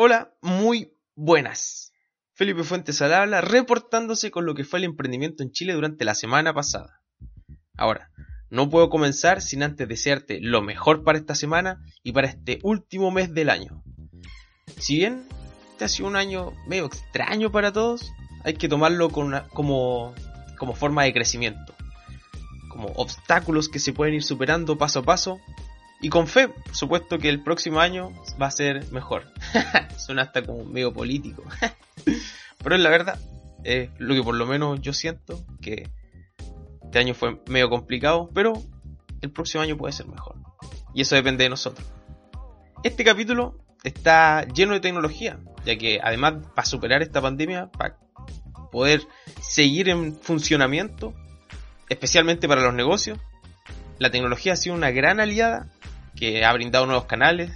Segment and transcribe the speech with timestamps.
[0.00, 1.92] Hola, muy buenas.
[2.32, 6.14] Felipe Fuentes al habla, reportándose con lo que fue el emprendimiento en Chile durante la
[6.14, 7.02] semana pasada.
[7.76, 8.12] Ahora,
[8.48, 13.10] no puedo comenzar sin antes desearte lo mejor para esta semana y para este último
[13.10, 13.82] mes del año.
[14.78, 15.26] Si bien
[15.72, 18.08] este ha sido un año medio extraño para todos,
[18.44, 20.14] hay que tomarlo como,
[20.58, 21.74] como forma de crecimiento,
[22.68, 25.40] como obstáculos que se pueden ir superando paso a paso
[26.00, 29.24] y con fe, supuesto que el próximo año va a ser mejor.
[29.96, 31.42] Suena hasta como medio político.
[32.62, 33.18] Pero es la verdad.
[33.64, 35.90] Es lo que por lo menos yo siento que
[36.84, 38.62] este año fue medio complicado, pero
[39.20, 40.36] el próximo año puede ser mejor.
[40.94, 41.86] Y eso depende de nosotros.
[42.82, 47.98] Este capítulo está lleno de tecnología, ya que además para superar esta pandemia, para
[48.70, 49.02] poder
[49.42, 51.12] seguir en funcionamiento,
[51.88, 53.18] especialmente para los negocios,
[53.98, 55.68] la tecnología ha sido una gran aliada
[56.18, 57.52] que ha brindado nuevos canales,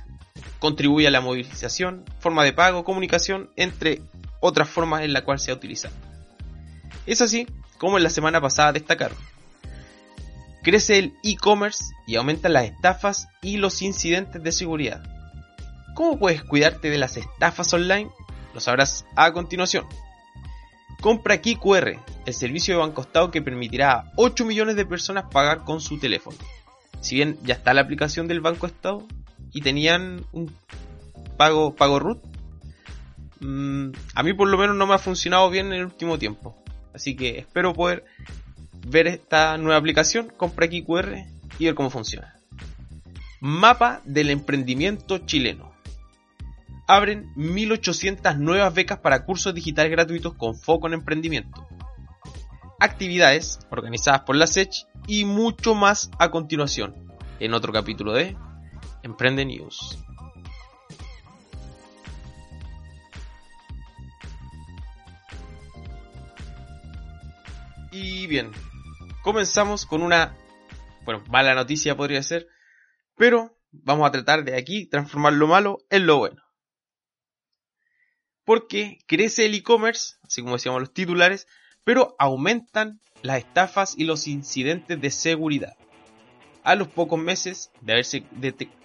[0.58, 4.02] contribuye a la movilización, forma de pago, comunicación, entre
[4.40, 5.94] otras formas en la cual se ha utilizado.
[7.04, 7.46] Es así
[7.78, 9.18] como en la semana pasada destacaron.
[10.62, 15.02] Crece el e-commerce y aumentan las estafas y los incidentes de seguridad.
[15.96, 18.10] ¿Cómo puedes cuidarte de las estafas online?
[18.54, 19.86] Lo sabrás a continuación.
[21.00, 21.58] Compra aquí
[22.26, 25.98] el servicio de Banco Estado que permitirá a 8 millones de personas pagar con su
[25.98, 26.36] teléfono
[27.02, 29.06] si bien ya está la aplicación del Banco Estado
[29.52, 30.54] y tenían un
[31.36, 32.22] pago, pago root,
[33.40, 36.56] mm, a mí por lo menos no me ha funcionado bien en el último tiempo.
[36.94, 38.04] Así que espero poder
[38.86, 41.26] ver esta nueva aplicación, compra QR
[41.58, 42.36] y ver cómo funciona.
[43.40, 45.72] Mapa del emprendimiento chileno.
[46.86, 51.66] Abren 1800 nuevas becas para cursos digitales gratuitos con foco en emprendimiento
[52.82, 58.36] actividades organizadas por la SECH y mucho más a continuación en otro capítulo de
[59.04, 59.98] Emprende News.
[67.92, 68.50] Y bien,
[69.22, 70.36] comenzamos con una,
[71.04, 72.48] bueno, mala noticia podría ser,
[73.16, 76.42] pero vamos a tratar de aquí transformar lo malo en lo bueno.
[78.44, 81.46] Porque crece el e-commerce, así como decíamos los titulares,
[81.84, 85.74] pero aumentan las estafas y los incidentes de seguridad.
[86.64, 88.24] A los pocos meses de haberse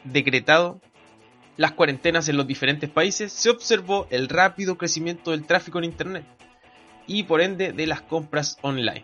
[0.03, 0.81] decretado
[1.57, 6.25] las cuarentenas en los diferentes países, se observó el rápido crecimiento del tráfico en Internet
[7.07, 9.03] y por ende de las compras online.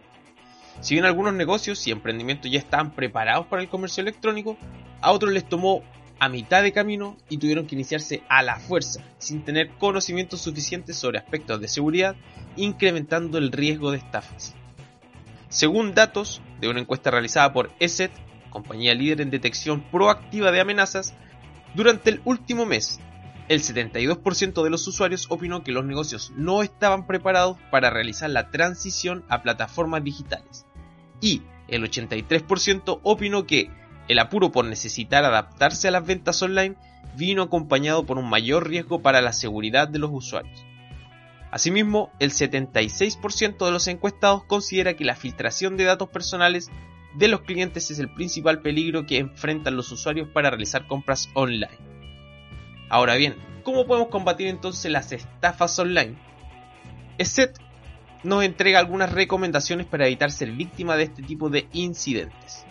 [0.81, 4.57] Si bien algunos negocios y emprendimientos ya estaban preparados para el comercio electrónico,
[5.01, 5.83] a otros les tomó
[6.19, 10.95] a mitad de camino y tuvieron que iniciarse a la fuerza, sin tener conocimientos suficientes
[10.95, 12.15] sobre aspectos de seguridad,
[12.55, 14.55] incrementando el riesgo de estafas.
[15.49, 18.11] Según datos de una encuesta realizada por ESET,
[18.49, 21.13] compañía líder en detección proactiva de amenazas,
[21.75, 22.99] durante el último mes,
[23.49, 28.49] el 72% de los usuarios opinó que los negocios no estaban preparados para realizar la
[28.51, 30.65] transición a plataformas digitales
[31.19, 33.69] y el 83% opinó que
[34.07, 36.75] el apuro por necesitar adaptarse a las ventas online
[37.15, 40.65] vino acompañado por un mayor riesgo para la seguridad de los usuarios.
[41.51, 46.71] Asimismo, el 76% de los encuestados considera que la filtración de datos personales
[47.13, 51.77] de los clientes es el principal peligro que enfrentan los usuarios para realizar compras online.
[52.89, 56.15] Ahora bien, ¿cómo podemos combatir entonces las estafas online?
[57.19, 57.55] ESET
[58.23, 62.65] nos entrega algunas recomendaciones para evitar ser víctima de este tipo de incidentes.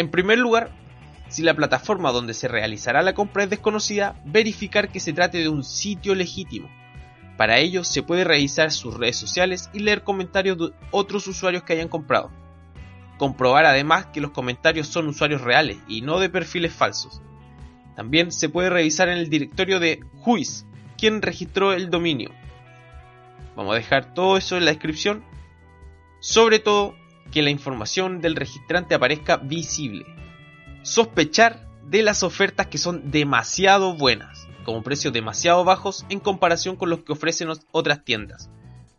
[0.00, 0.70] En primer lugar,
[1.28, 5.50] si la plataforma donde se realizará la compra es desconocida, verificar que se trate de
[5.50, 6.70] un sitio legítimo.
[7.36, 11.74] Para ello se puede revisar sus redes sociales y leer comentarios de otros usuarios que
[11.74, 12.30] hayan comprado.
[13.18, 17.20] Comprobar además que los comentarios son usuarios reales y no de perfiles falsos.
[17.94, 20.64] También se puede revisar en el directorio de Juiz,
[20.96, 22.30] quien registró el dominio.
[23.54, 25.22] Vamos a dejar todo eso en la descripción.
[26.20, 26.94] Sobre todo,
[27.30, 30.06] que la información del registrante aparezca visible.
[30.82, 36.90] Sospechar de las ofertas que son demasiado buenas, como precios demasiado bajos en comparación con
[36.90, 38.50] los que ofrecen otras tiendas.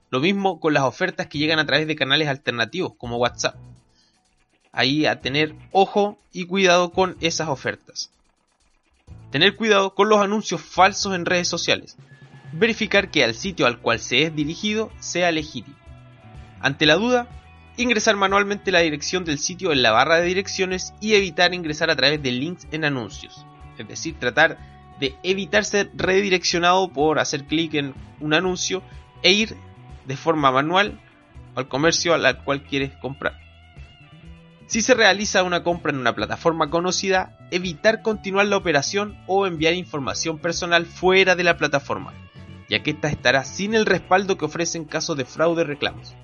[0.10, 3.56] Lo mismo con las ofertas que llegan a través de canales alternativos como WhatsApp.
[4.74, 8.12] Ahí a tener ojo y cuidado con esas ofertas.
[9.32, 11.98] Tener cuidado con los anuncios falsos en redes sociales.
[12.52, 15.78] Verificar que al sitio al cual se es dirigido sea legítimo.
[16.60, 17.28] Ante la duda,
[17.82, 21.96] ingresar manualmente la dirección del sitio en la barra de direcciones y evitar ingresar a
[21.96, 23.46] través de links en anuncios.
[23.78, 24.58] Es decir, tratar
[25.00, 28.84] de evitar ser redireccionado por hacer clic en un anuncio
[29.24, 29.56] e ir
[30.06, 31.00] de forma manual
[31.56, 33.40] al comercio al cual quieres comprar.
[34.68, 39.74] Si se realiza una compra en una plataforma conocida, evitar continuar la operación o enviar
[39.74, 42.14] información personal fuera de la plataforma,
[42.70, 46.16] ya que ésta estará sin el respaldo que ofrece en caso de fraude reclamos.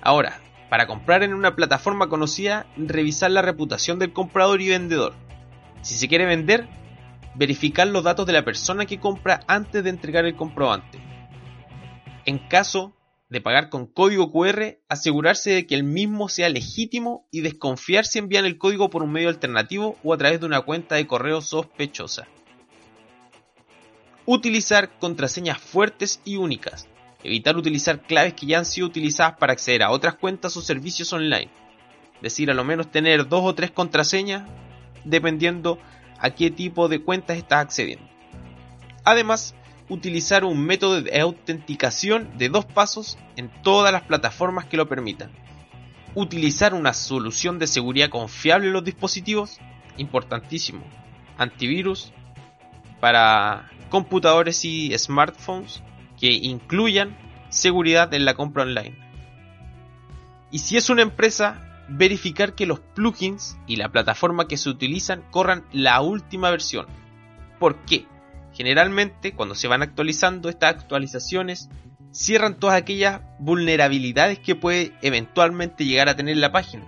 [0.00, 5.14] Ahora, para comprar en una plataforma conocida, revisar la reputación del comprador y vendedor.
[5.82, 6.68] Si se quiere vender,
[7.34, 10.98] verificar los datos de la persona que compra antes de entregar el comprobante.
[12.24, 12.96] En caso
[13.28, 18.18] de pagar con código QR, asegurarse de que el mismo sea legítimo y desconfiar si
[18.18, 21.40] envían el código por un medio alternativo o a través de una cuenta de correo
[21.40, 22.28] sospechosa.
[24.26, 26.88] Utilizar contraseñas fuertes y únicas.
[27.24, 31.10] Evitar utilizar claves que ya han sido utilizadas para acceder a otras cuentas o servicios
[31.14, 31.50] online.
[32.16, 34.42] Es decir, a lo menos tener dos o tres contraseñas
[35.04, 35.78] dependiendo
[36.18, 38.06] a qué tipo de cuentas estás accediendo.
[39.04, 39.54] Además,
[39.88, 45.30] utilizar un método de autenticación de dos pasos en todas las plataformas que lo permitan.
[46.14, 49.58] Utilizar una solución de seguridad confiable en los dispositivos,
[49.96, 50.84] importantísimo.
[51.38, 52.12] Antivirus
[53.00, 55.82] para computadores y smartphones
[56.24, 57.18] que incluyan
[57.50, 58.96] seguridad en la compra online.
[60.50, 65.22] Y si es una empresa, verificar que los plugins y la plataforma que se utilizan
[65.30, 66.86] corran la última versión.
[67.58, 68.06] ¿Por qué?
[68.54, 71.68] Generalmente, cuando se van actualizando estas actualizaciones,
[72.10, 76.86] cierran todas aquellas vulnerabilidades que puede eventualmente llegar a tener la página.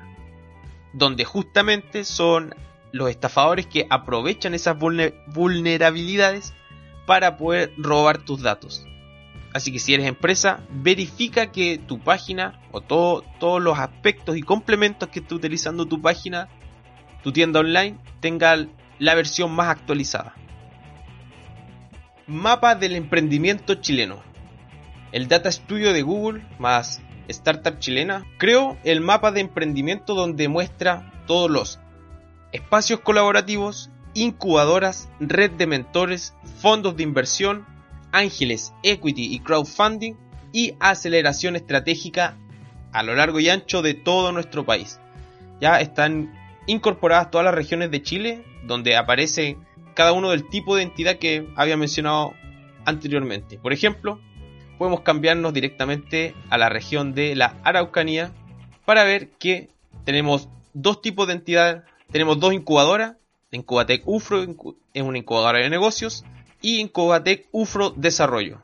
[0.94, 2.54] Donde justamente son
[2.90, 6.54] los estafadores que aprovechan esas vulnerabilidades
[7.04, 8.86] para poder robar tus datos.
[9.56, 15.08] Así que si eres empresa, verifica que tu página o todos los aspectos y complementos
[15.08, 16.50] que esté utilizando tu página,
[17.22, 18.66] tu tienda online, tenga
[18.98, 20.34] la versión más actualizada.
[22.26, 24.22] Mapa del emprendimiento chileno.
[25.10, 31.24] El Data Studio de Google más Startup chilena creó el mapa de emprendimiento donde muestra
[31.26, 31.80] todos los
[32.52, 37.64] espacios colaborativos, incubadoras, red de mentores, fondos de inversión,
[38.16, 40.14] ángeles, equity y crowdfunding
[40.52, 42.38] y aceleración estratégica
[42.92, 44.98] a lo largo y ancho de todo nuestro país.
[45.60, 46.34] Ya están
[46.66, 49.58] incorporadas todas las regiones de Chile donde aparece
[49.94, 52.32] cada uno del tipo de entidad que había mencionado
[52.86, 53.58] anteriormente.
[53.58, 54.18] Por ejemplo,
[54.78, 58.32] podemos cambiarnos directamente a la región de la Araucanía
[58.86, 59.68] para ver que
[60.04, 61.82] tenemos dos tipos de entidades.
[62.10, 63.16] Tenemos dos incubadoras.
[63.50, 64.42] Incubatec UFRO
[64.94, 66.24] es una incubadora de negocios
[66.60, 68.62] y Incubatec UFRO Desarrollo.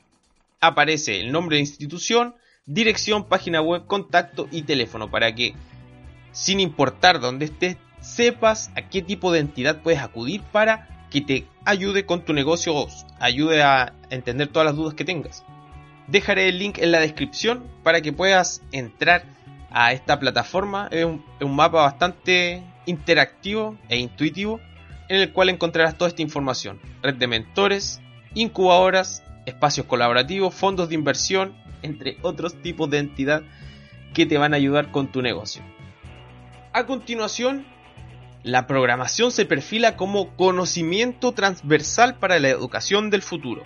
[0.60, 2.34] Aparece el nombre de institución,
[2.66, 5.54] dirección, página web, contacto y teléfono para que,
[6.32, 11.46] sin importar dónde estés, sepas a qué tipo de entidad puedes acudir para que te
[11.64, 12.88] ayude con tu negocio o
[13.20, 15.44] ayude a entender todas las dudas que tengas.
[16.08, 19.24] Dejaré el link en la descripción para que puedas entrar
[19.70, 20.88] a esta plataforma.
[20.90, 21.22] Es un,
[21.54, 24.60] mapa bastante interactivo e intuitivo
[25.12, 26.80] en el cual encontrarás toda esta información.
[27.02, 28.00] Red de mentores,
[28.32, 33.42] incubadoras, espacios colaborativos, fondos de inversión, entre otros tipos de entidad
[34.14, 35.62] que te van a ayudar con tu negocio.
[36.72, 37.66] A continuación
[38.42, 43.64] la programación se perfila como conocimiento transversal para la educación del futuro.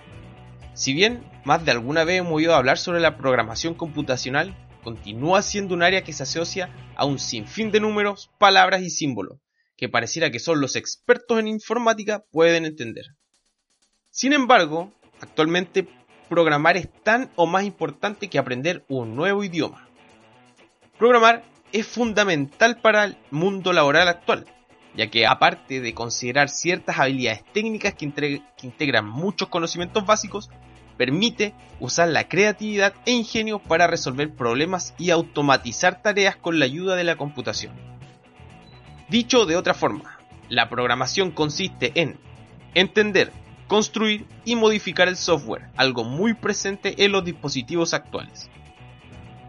[0.74, 4.52] Si bien más de alguna vez hemos oído hablar sobre la programación computacional,
[4.82, 9.38] continúa siendo un área que se asocia a un sinfín de números, palabras y símbolos,
[9.76, 13.06] que pareciera que solo los expertos en informática pueden entender.
[14.10, 15.86] Sin embargo, actualmente
[16.28, 19.88] programar es tan o más importante que aprender un nuevo idioma.
[20.98, 24.46] Programar es fundamental para el mundo laboral actual,
[24.96, 30.48] ya que aparte de considerar ciertas habilidades técnicas que, integran muchos conocimientos básicos,
[30.96, 36.96] permite usar la creatividad e ingenio para resolver problemas y automatizar tareas con la ayuda
[36.96, 37.95] de la computación.
[39.08, 42.18] Dicho de otra forma, la programación consiste en
[42.74, 43.32] entender,
[43.68, 48.50] construir y modificar el software, algo muy presente en los dispositivos actuales.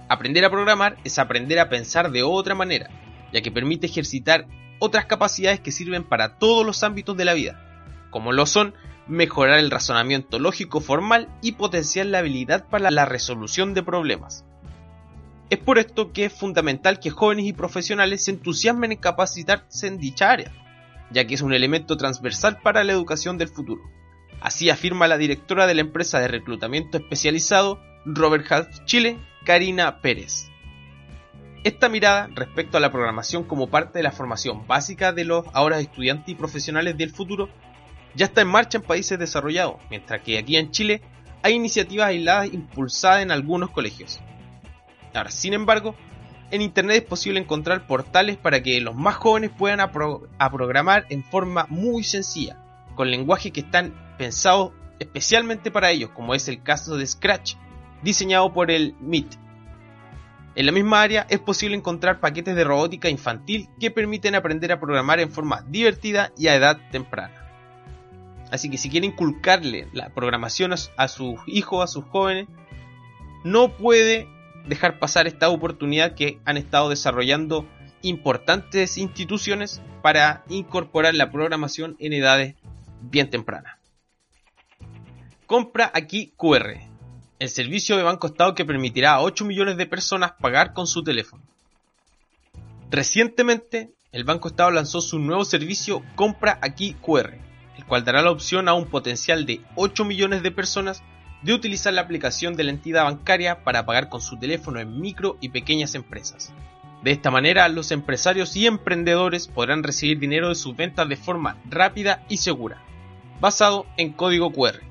[0.10, 2.90] Aprender a programar es aprender a pensar de otra manera,
[3.34, 4.46] ya que permite ejercitar
[4.80, 7.60] otras capacidades que sirven para todos los ámbitos de la vida,
[8.12, 8.76] como lo son
[9.08, 14.46] mejorar el razonamiento lógico formal y potenciar la habilidad para la resolución de problemas.
[15.50, 19.98] Es por esto que es fundamental que jóvenes y profesionales se entusiasmen en capacitarse en
[19.98, 20.51] dicha área,
[21.10, 23.82] ya que es un elemento transversal para la educación del futuro.
[24.42, 30.50] Así afirma la directora de la empresa de reclutamiento especializado Robert Half Chile, Karina Pérez.
[31.63, 35.80] Esta mirada respecto a la programación como parte de la formación básica de los ahora
[35.80, 37.50] estudiantes y profesionales del futuro
[38.16, 41.01] ya está en marcha en países desarrollados, mientras que aquí en Chile
[41.42, 44.20] hay iniciativas aisladas impulsadas en algunos colegios.
[45.30, 45.96] Sin embargo,
[46.52, 51.24] en Internet es posible encontrar portales para que los más jóvenes puedan a, programar en
[51.24, 52.58] forma muy sencilla,
[52.96, 57.56] con lenguajes que están pensados especialmente para ellos, como es el caso de Scratch,
[58.02, 59.36] diseñado por el MIT.
[60.56, 64.80] En la misma área es posible encontrar paquetes de robótica infantil que permiten aprender a
[64.80, 67.48] programar en forma divertida y a edad temprana.
[68.50, 72.48] Así que si quieren inculcarle la programación a sus hijos, a sus jóvenes,
[73.44, 74.28] no puede
[74.68, 77.68] dejar pasar esta oportunidad que han estado desarrollando
[78.02, 82.56] importantes instituciones para incorporar la programación en edades
[83.02, 83.78] bien tempranas.
[85.46, 86.78] Compra aquí QR,
[87.40, 91.04] el servicio de Banco Estado que permitirá a 8 millones de personas pagar con su
[91.04, 91.44] teléfono.
[92.90, 97.34] Recientemente, el Banco Estado lanzó su nuevo servicio Compra aquí QR,
[97.78, 101.04] el cual dará la opción a un potencial de 8 millones de personas
[101.41, 105.38] de utilizar la aplicación de la entidad bancaria para pagar con su teléfono en micro
[105.39, 106.53] y pequeñas empresas.
[107.03, 111.58] De esta manera, los empresarios y emprendedores podrán recibir dinero de sus ventas de forma
[111.70, 112.82] rápida y segura,
[113.39, 114.82] basado en código QR.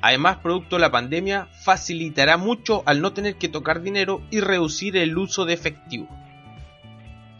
[0.00, 4.96] Además, producto de la pandemia, facilitará mucho al no tener que tocar dinero y reducir
[4.96, 6.06] el uso de efectivo.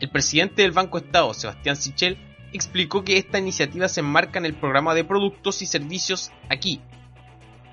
[0.01, 2.19] El presidente del Banco Estado, Sebastián Sichel,
[2.53, 6.81] explicó que esta iniciativa se enmarca en el programa de productos y servicios aquí,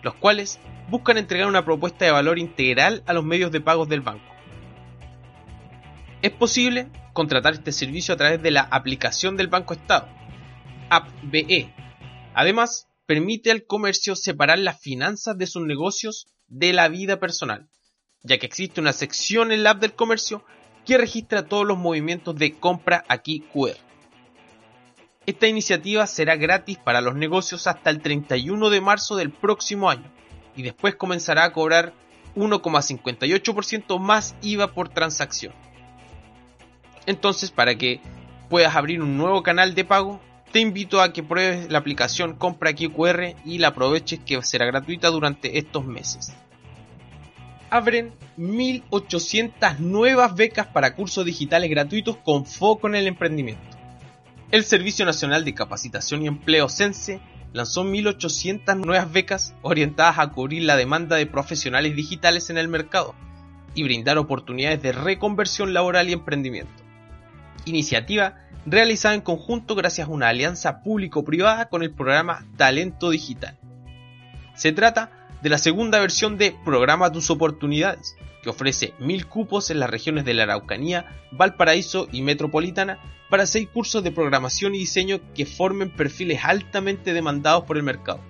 [0.06, 4.02] los cuales buscan entregar una propuesta de valor integral a los medios de pagos del
[4.02, 4.24] banco.
[6.22, 10.08] Es posible contratar este servicio a través de la aplicación del Banco Estado,
[10.92, 11.74] AppBE.
[12.36, 17.68] Además, permite al comercio separar las finanzas de sus negocios de la vida personal,
[18.22, 20.46] ya que existe una sección en la app del comercio
[20.86, 23.78] que registra todos los movimientos de compra aquí QR.
[25.26, 30.12] Esta iniciativa será gratis para los negocios hasta el 31 de marzo del próximo año
[30.56, 31.94] y después comenzará a cobrar
[32.36, 35.54] 1,58% más IVA por transacción.
[37.08, 38.02] Entonces, para que
[38.50, 40.20] puedas abrir un nuevo canal de pago,
[40.52, 45.10] te invito a que pruebes la aplicación Compra QR y la aproveches que será gratuita
[45.10, 46.34] durante estos meses.
[47.72, 53.75] Abren 1800 nuevas becas para cursos digitales gratuitos con foco en el emprendimiento.
[54.56, 57.20] El Servicio Nacional de Capacitación y Empleo CENSE
[57.52, 63.16] lanzó 1.800 nuevas becas orientadas a cubrir la demanda de profesionales digitales en el mercado
[63.74, 66.72] y brindar oportunidades de reconversión laboral y emprendimiento.
[67.66, 73.58] Iniciativa realizada en conjunto gracias a una alianza público-privada con el programa Talento Digital.
[74.56, 79.80] Se trata de la segunda versión de Programa Tus Oportunidades, que ofrece mil cupos en
[79.80, 85.20] las regiones de la Araucanía, Valparaíso y Metropolitana para seis cursos de programación y diseño
[85.34, 88.22] que formen perfiles altamente demandados por el mercado.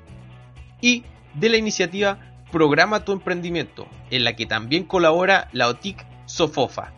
[0.80, 1.04] Y
[1.34, 6.94] de la iniciativa Programa tu emprendimiento, en la que también colabora la OTIC Sofofa,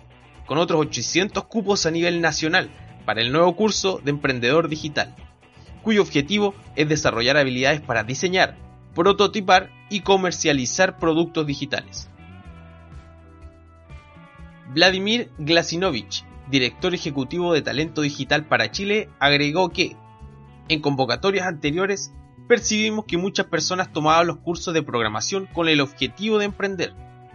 [0.45, 2.69] con otros 800 cupos a nivel nacional
[3.05, 5.15] para el nuevo curso de Emprendedor Digital,
[5.81, 8.55] cuyo objetivo es desarrollar habilidades para diseñar,
[8.93, 12.07] prototipar y comercializar productos digitales.
[14.69, 19.95] Vladimir Glasinovich, director ejecutivo de Talento Digital para Chile, agregó que,
[20.67, 22.13] en convocatorias anteriores,
[22.47, 26.93] percibimos que muchas personas tomaban los cursos de programación con el objetivo de emprender.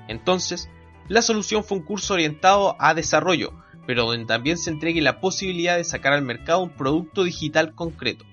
[0.08, 0.68] Entonces,
[1.08, 3.52] la solución fue un curso orientado a desarrollo,
[3.86, 8.24] pero donde también se entregue la posibilidad de sacar al mercado un producto digital concreto.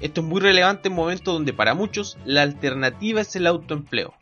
[0.00, 4.14] Esto es muy relevante en momentos donde para muchos la alternativa es el autoempleo.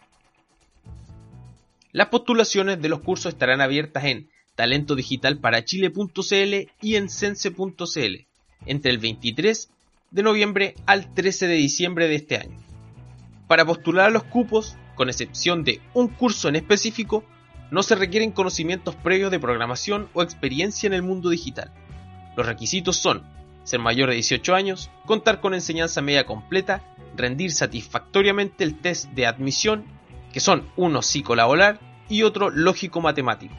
[1.99, 8.27] Las postulaciones de los cursos estarán abiertas en talentodigitalparachile.cl y en sense.cl
[8.67, 9.71] entre el 23
[10.13, 12.57] de noviembre al 13 de diciembre de este año.
[13.49, 17.25] Para postular a los cupos, con excepción de un curso en específico,
[17.73, 21.73] no se requieren conocimientos previos de programación o experiencia en el mundo digital.
[22.37, 23.25] Los requisitos son
[23.65, 29.27] ser mayor de 18 años, contar con enseñanza media completa, rendir satisfactoriamente el test de
[29.27, 29.85] admisión
[30.33, 33.55] que son uno psicolaboral y otro lógico matemático.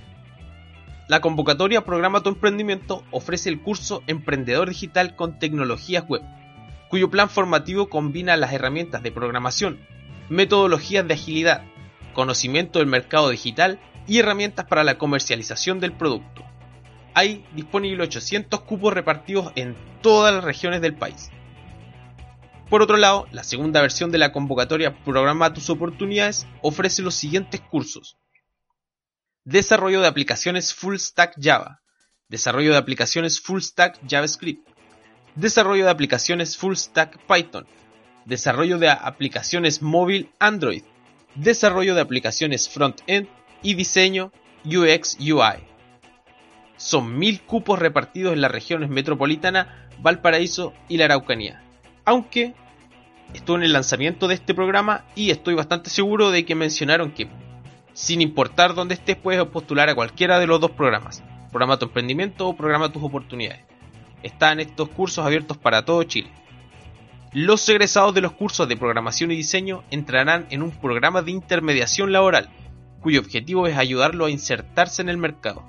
[1.07, 6.21] La convocatoria Programa tu Emprendimiento ofrece el curso Emprendedor Digital con Tecnologías Web,
[6.89, 9.79] cuyo plan formativo combina las herramientas de programación,
[10.29, 11.63] metodologías de agilidad,
[12.13, 16.43] conocimiento del mercado digital y herramientas para la comercialización del producto.
[17.13, 21.31] Hay disponibles 800 cupos repartidos en todas las regiones del país.
[22.69, 27.61] Por otro lado, la segunda versión de la convocatoria Programa tus oportunidades ofrece los siguientes
[27.61, 28.17] cursos.
[29.46, 31.81] Desarrollo de aplicaciones Full Stack Java,
[32.27, 34.67] desarrollo de aplicaciones Full Stack JavaScript,
[35.36, 37.65] desarrollo de aplicaciones Full Stack Python,
[38.25, 40.84] desarrollo de aplicaciones móvil Android,
[41.36, 43.29] desarrollo de aplicaciones front-end
[43.62, 44.34] y diseño
[44.65, 45.63] UX UI.
[46.75, 51.63] Son mil cupos repartidos en las regiones metropolitana, Valparaíso y la Araucanía.
[52.03, 52.55] Aunque
[53.34, 57.29] estuve en el lanzamiento de este programa y estoy bastante seguro de que mencionaron que
[57.99, 62.47] sin importar dónde estés puedes postular a cualquiera de los dos programas, programa tu emprendimiento
[62.47, 63.65] o programa tus oportunidades.
[64.23, 66.31] Están estos cursos abiertos para todo Chile.
[67.33, 72.13] Los egresados de los cursos de programación y diseño entrarán en un programa de intermediación
[72.13, 72.49] laboral,
[73.01, 75.65] cuyo objetivo es ayudarlo a insertarse en el mercado.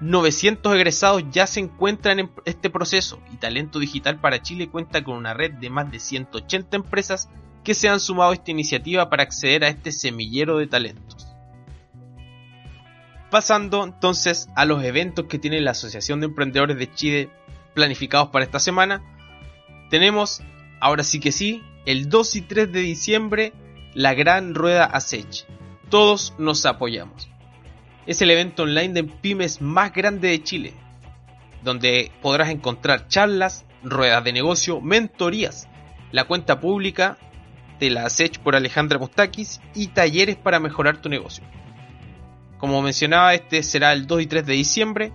[0.00, 5.16] 900 egresados ya se encuentran en este proceso y Talento Digital para Chile cuenta con
[5.16, 7.30] una red de más de 180 empresas
[7.66, 11.26] que se han sumado a esta iniciativa para acceder a este semillero de talentos.
[13.30, 17.28] Pasando entonces a los eventos que tiene la Asociación de Emprendedores de Chile
[17.74, 19.02] planificados para esta semana,
[19.90, 20.42] tenemos,
[20.80, 23.52] ahora sí que sí, el 2 y 3 de diciembre,
[23.94, 25.44] la gran rueda ASECH.
[25.90, 27.28] Todos nos apoyamos
[28.06, 30.74] es el evento online de pymes más grande de Chile,
[31.62, 35.68] donde podrás encontrar charlas, ruedas de negocio, mentorías,
[36.12, 37.18] la cuenta pública
[37.80, 41.44] la SECH por Alejandra Mustakis y talleres para mejorar tu negocio.
[42.58, 45.12] Como mencionaba, este será el 2 y 3 de diciembre,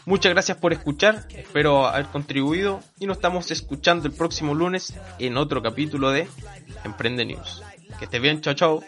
[0.06, 5.36] Muchas gracias por escuchar, espero haber contribuido y nos estamos escuchando el próximo lunes en
[5.36, 6.26] otro capítulo de
[6.84, 7.62] Emprende News.
[7.98, 8.82] Que estés bien, chao chao.